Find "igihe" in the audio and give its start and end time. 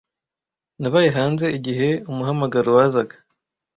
1.57-1.87